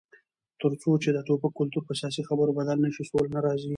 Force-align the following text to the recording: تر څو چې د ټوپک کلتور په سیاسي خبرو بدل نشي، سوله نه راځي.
تر 0.61 0.71
څو 0.81 0.91
چې 1.03 1.09
د 1.13 1.17
ټوپک 1.27 1.51
کلتور 1.59 1.83
په 1.85 1.93
سیاسي 1.99 2.21
خبرو 2.29 2.55
بدل 2.59 2.77
نشي، 2.85 3.03
سوله 3.09 3.29
نه 3.35 3.39
راځي. 3.45 3.69